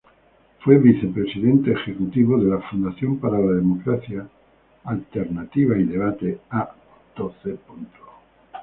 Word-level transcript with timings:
Fue 0.61 0.79
vicepresidente 0.79 1.73
ejecutivo 1.73 2.39
de 2.39 2.49
la 2.49 2.57
Fundación 2.71 3.19
para 3.19 3.37
la 3.39 3.51
Democracia 3.51 4.27
-alternativa 4.83 5.77
y 5.79 5.83
debate- 5.83 6.39
a.c. 6.49 7.57